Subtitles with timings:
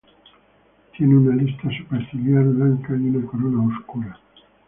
[0.97, 4.19] Tiene una lista superciliar blanca y una corona oscura.